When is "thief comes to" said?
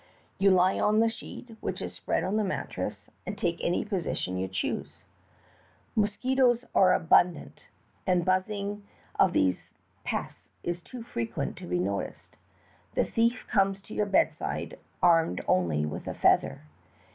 13.05-13.93